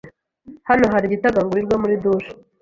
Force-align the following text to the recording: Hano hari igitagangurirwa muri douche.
Hano 0.69 0.85
hari 0.93 1.05
igitagangurirwa 1.07 1.75
muri 1.81 1.95
douche. 2.03 2.31